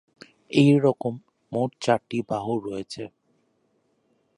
এরকম 0.61 1.13
মোট 1.51 1.69
চারটি 1.81 2.17
বাহু 2.29 2.53
রয়েছে। 2.59 3.03